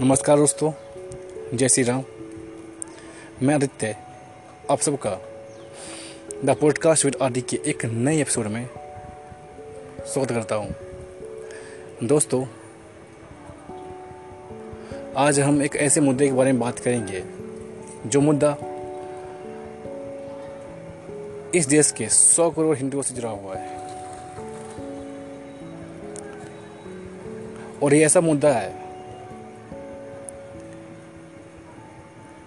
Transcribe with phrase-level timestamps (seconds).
[0.00, 0.72] नमस्कार दोस्तों,
[1.56, 2.02] जय श्री राम।
[3.42, 3.96] मैं आदित्य,
[4.70, 5.10] आप सबका
[6.44, 8.68] द पॉडकास्ट विद आदि के एक नए एपिसोड में
[10.00, 10.74] स्वागत करता हूँ।
[12.02, 12.46] दोस्तों,
[15.16, 17.24] आज हम एक ऐसे मुद्दे के बारे में बात करेंगे,
[18.06, 18.56] जो मुद्दा
[21.54, 23.78] इस देश के 100 करोड़ हिंदुओं से जुड़ा हुआ है।
[27.82, 28.83] और ये ऐसा मुद्दा है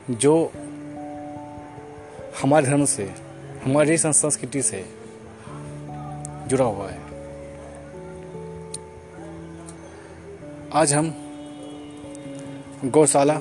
[0.09, 0.51] जो
[2.41, 3.13] हमारे धर्म से,
[3.65, 4.85] हमारी संस्कृति से
[6.47, 6.99] जुड़ा हुआ है।
[10.73, 11.13] आज हम
[12.85, 13.37] गौशाला,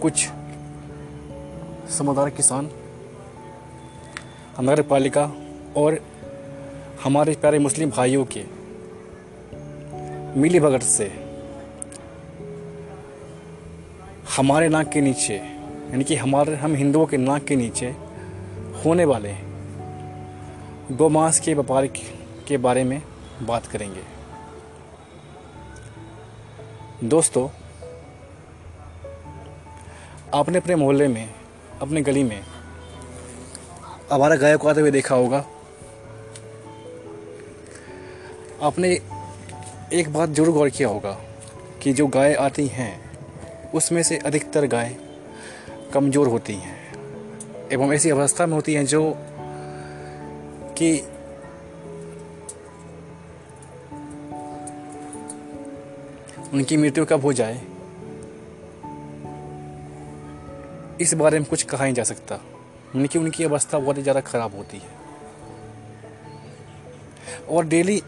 [0.00, 0.28] कुछ
[1.90, 2.70] समझदार किसान
[4.60, 5.32] नगर पालिका
[5.76, 5.98] और
[7.04, 8.44] हमारे प्यारे मुस्लिम भाइयों के
[10.40, 11.29] मिली भगत से
[14.40, 17.86] हमारे नाक के नीचे, यानी कि हमारे, हम हिंदुओं के नाक के नीचे
[18.84, 19.32] होने वाले
[20.96, 21.86] गौमांस के व्यापार
[22.48, 23.02] के बारे में
[23.42, 24.02] बात करेंगे।
[27.04, 27.48] दोस्तों,
[30.34, 31.28] आपने अपने मोहल्ले में,
[31.82, 32.40] अपने गली में
[34.12, 35.44] हमारा गाय को आते हुए देखा होगा।
[38.62, 38.98] आपने
[39.92, 41.16] एक बात ज़रूर गौर किया होगा
[41.82, 43.09] कि जो गाय आती हैं
[43.74, 44.96] उसमें से अधिकतर गाय
[45.94, 46.78] कमज़ोर होती हैं
[47.72, 49.02] एवं ऐसी अवस्था में होती हैं जो
[50.78, 50.92] कि
[56.54, 57.60] उनकी मृत्यु कब हो जाए,
[61.00, 62.40] इस बारे में कुछ कहा नहीं जा सकता।
[62.94, 64.98] उनकी उनकी अवस्था बहुत ही ज़्यादा ख़राब होती है।
[67.50, 68.02] और डेली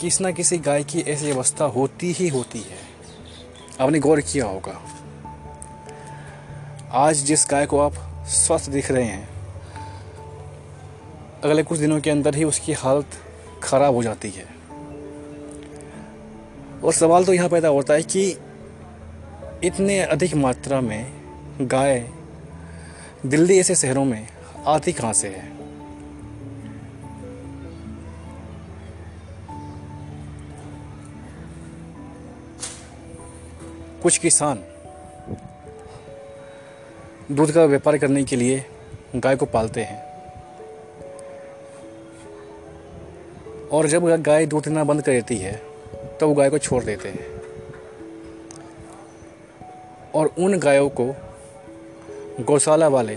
[0.00, 2.89] किसी ना किसी गाय की ऐसी अवस्था होती ही होती है।
[3.80, 4.72] आपने गौर किया होगा।
[6.98, 7.94] आज जिस गाय को आप
[8.28, 9.28] स्वस्थ दिख रहे हैं,
[11.44, 13.06] अगले कुछ दिनों के अंदर ही उसकी हालत
[13.62, 14.44] खराब हो जाती है।
[16.84, 18.28] और सवाल तो यहाँ पैदा होता है कि
[19.64, 21.06] इतने अधिक मात्रा में
[21.60, 22.08] गाय
[23.26, 24.28] दिल्ली ऐसे शहरों में
[24.66, 25.48] आती कहाँ से है?
[34.02, 34.64] कुछ किसान
[37.32, 38.64] दूध का व्यापार करने के लिए
[39.16, 39.98] गाय को पालते हैं।
[43.68, 45.52] और जब गाय दूध देना बंद कर देती है
[46.20, 47.26] तो वो गाय को छोड़ देते हैं।
[50.14, 51.14] और उन गायों को
[52.40, 53.14] गौशाला वाले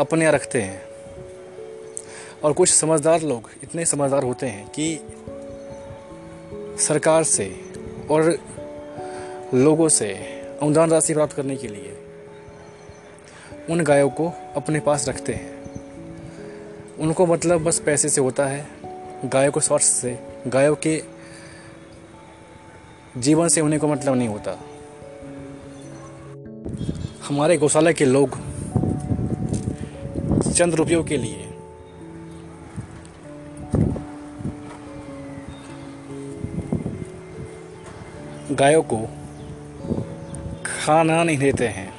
[0.00, 0.82] अपने यहाँ रखते हैं।
[2.44, 4.98] और कुछ समझदार लोग इतने समझदार होते हैं कि
[6.84, 7.65] सरकार से
[8.10, 8.38] और
[9.54, 10.14] लोगों से
[10.62, 11.96] अनुदान राशि प्राप्त करने के लिए
[13.70, 15.56] उन गायों को अपने पास रखते हैं।
[16.98, 18.66] उनको मतलब बस पैसे से होता है।
[19.24, 20.18] गायों को स्वास्थ्य से,
[20.50, 21.02] गायों के
[23.18, 24.60] जीवन से उन्हें को मतलब नहीं होता।
[27.28, 28.38] हमारे गौशाला के लोग
[30.52, 31.45] चंद रुपयों के लिए
[38.58, 38.96] गायों को
[40.66, 41.94] खाना नहीं देते हैं,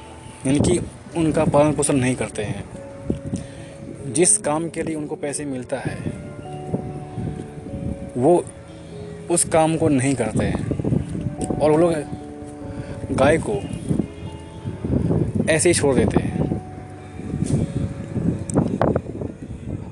[0.46, 0.78] यानी कि
[1.16, 2.64] उनका पालन पोषण नहीं करते हैं।
[4.12, 5.96] जिस काम के लिए उनको पैसे मिलता है,
[8.16, 8.44] वो
[9.30, 10.66] उस काम को नहीं करते हैं।
[11.58, 11.94] और वो लोग
[13.12, 13.54] गाय को
[15.50, 16.38] ऐसे ही छोड़ देते हैं।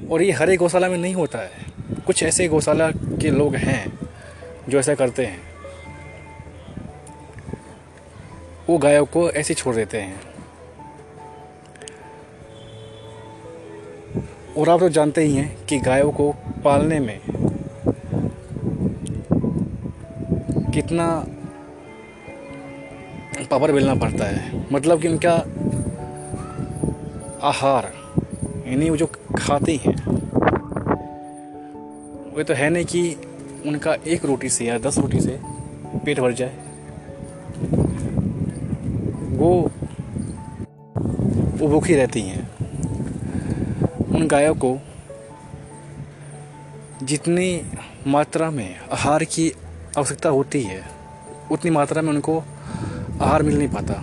[0.09, 1.51] और ये हर एक गौशाला में नहीं होता है।
[2.07, 3.99] कुछ ऐसे गौशाला के लोग हैं
[4.69, 5.56] जो ऐसा करते हैं।
[8.69, 10.21] वो गायों को ऐसे छोड़ देते हैं।
[14.59, 16.33] और आप तो जानते ही हैं कि गायों को
[16.65, 17.21] पालने में
[20.73, 21.27] कितना
[23.51, 25.33] पावर मिलना पड़ता है। मतलब कि उनका
[27.43, 27.93] आहार,
[28.67, 29.07] यानी वो जो
[29.39, 29.97] खाती हैं,
[32.37, 33.17] वो तो है नहीं कि
[33.67, 35.41] उनका एक रोटी से या दस रोटी से
[36.05, 36.66] पेट भर जाए।
[39.47, 39.71] वो
[41.59, 42.59] वो भूखी रहती हैं।
[44.09, 44.79] उन गायों को
[47.03, 47.63] जितनी
[48.07, 49.53] मात्रा में आहार की
[49.99, 50.83] आवश्यकता होती है,
[51.53, 52.39] उतनी मात्रा में उनको
[53.21, 53.95] आहार मिल नहीं पाता।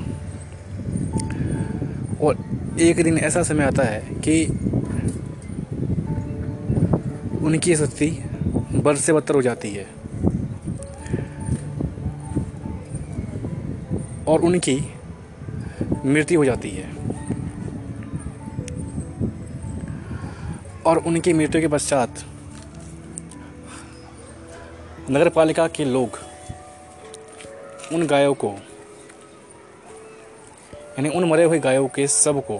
[2.21, 2.37] और
[2.79, 4.45] एक दिन ऐसा समय आता है कि
[7.45, 8.23] उनकी स्थिति
[8.75, 9.87] बद से बदतर हो जाती है।
[14.27, 14.93] और उनकी
[16.05, 16.89] मृत्यु हो जाती है।
[20.85, 22.23] और उनकी मृत्यु के पश्चात
[25.11, 26.19] नगर पालिका के लोग
[27.93, 28.47] उन गायों को,
[30.89, 32.59] यानी उन मरे हुए गायों के सबको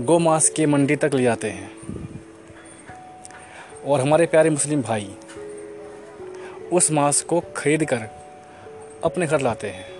[0.00, 1.70] गौ मांस के मंडी तक ले जाते हैं।
[3.86, 5.14] और हमारे प्यारे मुस्लिम भाई
[6.72, 8.08] उस मांस को खरीद कर
[9.04, 9.94] अपने घर लाते हैं।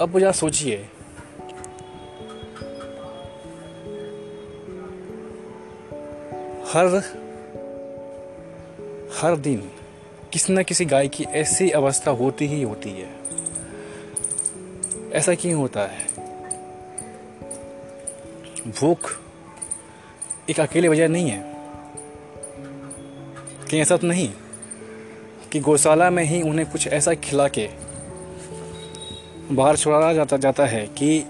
[0.00, 0.88] अब जरा सोचिए।
[6.72, 6.86] हर
[9.14, 9.70] हर दिन
[10.32, 13.16] किसी न किसी गाय की ऐसी अवस्था होती ही होती है।
[15.12, 16.06] ऐसा क्यों होता है?
[18.66, 19.20] भूख
[20.50, 21.54] एक अकेले वजह नहीं है।
[23.70, 24.32] कहीं ऐसा तो नहीं?
[25.56, 27.68] कि गौशाला में ही उन्हें कुछ ऐसा खिला के
[29.52, 31.26] बाहर छोड़ा जाता जाता है कि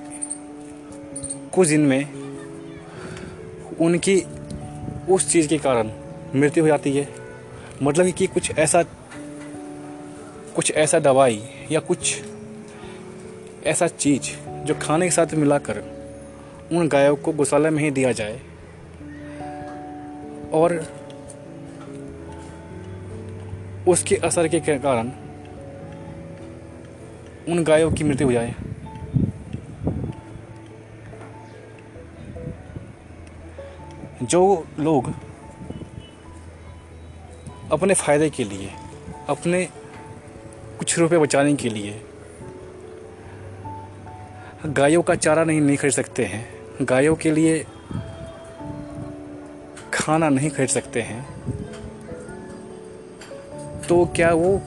[1.53, 2.05] कुछ दिन में
[3.81, 4.23] उनकी
[5.11, 5.91] उस चीज़ के कारण
[6.35, 7.09] मृत्यु हो जाती है।
[7.83, 8.83] मतलब कि कुछ ऐसा
[10.57, 12.23] कुछ ऐसा दवाई या कुछ
[13.65, 15.79] ऐसा चीज़ जो खाने के साथ मिलाकर
[16.73, 18.41] उन गायों को गौशाला में ही दिया जाए।
[20.53, 20.97] और
[23.89, 25.11] उसके असर के कारण
[27.49, 28.55] उन गायों की मृत्यु हो जाए।
[34.23, 35.13] जो लोग
[37.73, 38.71] अपने फ़ायदे के लिए,
[39.29, 39.65] अपने
[40.79, 42.03] कुछ रुपए बचाने के लिए
[44.67, 46.49] गायों का चारा नहीं नहीं खरीद सकते हैं,
[46.83, 47.65] गायों के लिए
[49.95, 51.56] खाना नहीं खरीद सकते हैं
[53.89, 54.61] तो क्या वो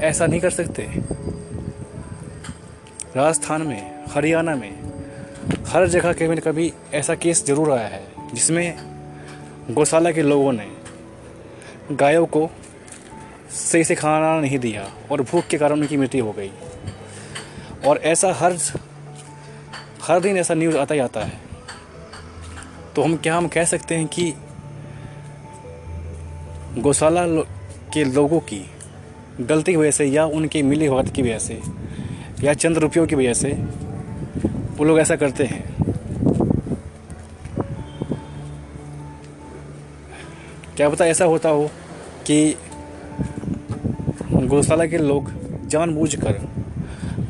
[0.00, 0.82] ऐसा नहीं कर सकते?
[3.16, 4.72] राजस्थान में, हरियाणा में,
[5.68, 8.02] हर जगह कभी न कभी ऐसा केस ज़रूर आया है,
[8.34, 8.78] जिसमें
[9.70, 10.68] गौशाला के लोगों ने
[11.92, 12.48] गायों को
[13.50, 16.50] सही से खाना नहीं दिया और भूख के कारण उनकी मृत्यु हो गई।
[17.86, 18.56] और ऐसा हर
[20.02, 21.38] हर दिन ऐसा न्यूज़ आता ही आता है।
[22.96, 24.34] तो हम, क्या हम कह सकते हैं कि
[26.78, 27.24] गौशाला
[27.96, 28.58] के लोगों की
[29.40, 31.60] गलती की वजह से या उनकी मिली भगत की वजह से
[32.42, 33.52] या चंद रुपयों की वजह से
[34.78, 35.62] वो लोग ऐसा करते हैं।
[40.76, 41.70] क्या पता ऐसा होता हो
[42.26, 42.56] कि
[44.32, 45.30] गौशाला के लोग
[45.68, 46.40] जानबूझकर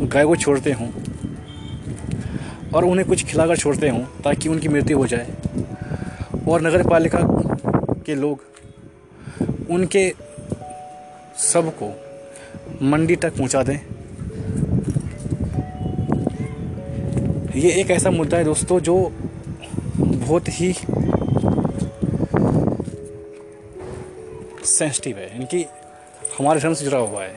[0.03, 0.89] गाय को छोड़ते हों
[2.75, 5.27] और उन्हें कुछ खिलाकर छोड़ते हों ताकि उनकी मृत्यु हो जाए।
[6.49, 7.21] और नगर पालिका
[8.07, 8.45] के लोग
[9.71, 10.25] उनके
[11.56, 11.88] सबको
[12.82, 13.79] मंडी तक पहुँचा दें।
[17.56, 18.97] ये एक ऐसा मुद्दा है दोस्तों जो
[20.00, 20.73] बहुत ही
[24.64, 25.64] सेंसिटिव है। इनकी
[26.38, 27.35] हमारे धर्म से जुड़ा हुआ है।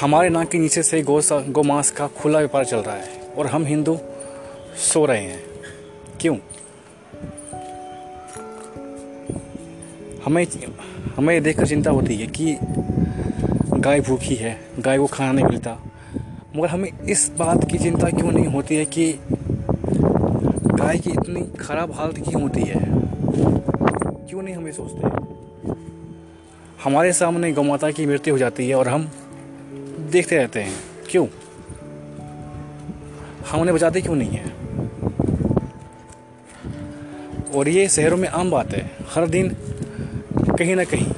[0.00, 3.46] हमारे नाक के नीचे से गौ गौ मांस का खुला व्यापार चल रहा है और
[3.46, 3.98] हम हिंदू
[4.92, 5.42] सो रहे हैं।
[6.20, 6.36] क्यों?
[10.24, 10.46] हमें
[11.16, 12.56] हमें देखकर चिंता होती है कि
[13.76, 15.78] गाय भूखी है, गाय को खाना नहीं मिलता।
[16.56, 19.12] मगर हमें इस बात की चिंता क्यों नहीं होती है कि
[20.66, 22.80] गाय की इतनी खराब हालत क्यों होती है?
[24.28, 25.08] क्यों नहीं हमें सोचते
[26.84, 29.10] हमारे सामने गौ माता की मृत्यु हो जाती है और हम
[30.10, 30.74] देखते रहते हैं।
[31.10, 31.26] क्यों?
[33.50, 34.56] हम उन्हें बचाते क्यों नहीं हैं?
[37.50, 39.56] और ये शहरों में आम बात है। हर दिन
[40.60, 41.12] कहीं ना कहीं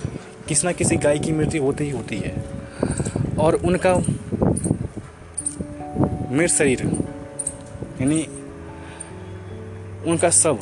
[0.49, 2.45] किसी ना किसी गाय की मृत्यु होती ही होती है।
[3.39, 3.95] और उनका
[6.33, 6.83] मृत शरीर,
[8.01, 8.23] यानी
[10.11, 10.59] उनका सब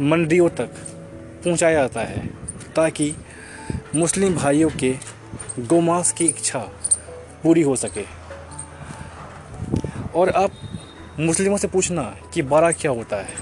[0.00, 0.70] मंडियों तक
[1.44, 2.26] पहुँचाया जाता है,
[2.76, 3.14] ताकि
[3.96, 4.94] मुस्लिम भाइयों के
[5.58, 6.58] गोमांस की इच्छा
[7.42, 8.04] पूरी हो सके।
[10.14, 10.50] और आप
[11.20, 13.34] मुस्लिमों से पूछना कि बारह क्या होता है?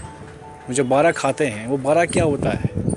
[0.70, 2.91] जो बारह खाते हैं, वो बारह क्या होता है?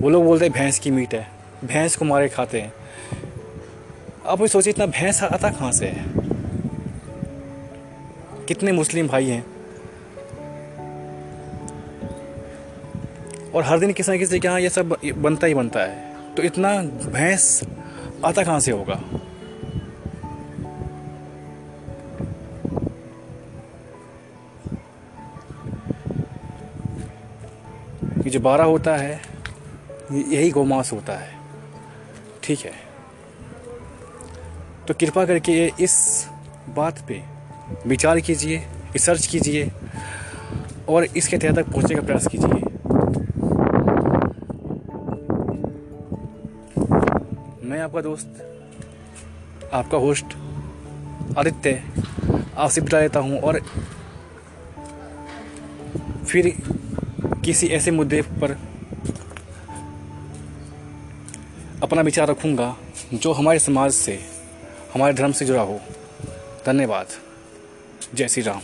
[0.00, 1.26] वो लोग बोलते हैं, भैंस की मीट है,
[1.64, 2.72] भैंस को मारे खाते हैं।
[4.26, 6.04] आप भी सोचिए, इतना भैंस आता कहाँ से है?
[8.48, 9.44] कितने मुस्लिम भाई हैं।
[13.50, 16.42] और हर दिन किसी न किसी के यहाँ ये सब बनता ही बनता है। तो
[16.42, 17.62] इतना भैंस
[18.24, 19.02] आता कहाँ से होगा?
[28.26, 29.27] जो बारह होता है
[30.12, 31.36] यही गौमांस होता है।
[32.42, 32.72] ठीक है।
[34.88, 36.26] तो कृपा करके इस
[36.76, 37.22] बात पे
[37.86, 38.56] विचार कीजिए,
[38.92, 39.70] रिसर्च कीजिए,
[40.88, 42.60] और इसके तहत तक पहुँचने का प्रयास कीजिए।
[47.68, 48.44] मैं आपका दोस्त,
[49.72, 50.24] आपका होस्ट
[51.38, 51.82] आदित्य,
[52.56, 53.60] आपसे बिता लेता हूँ, और
[56.28, 56.52] फिर
[57.44, 58.67] किसी ऐसे मुद्दे पर
[61.82, 62.76] अपना विचार रखूँगा
[63.14, 64.20] जो हमारे समाज से,
[64.94, 65.80] हमारे धर्म से जुड़ा हो।
[66.66, 67.06] धन्यवाद।
[68.14, 68.60] जय श्री राम।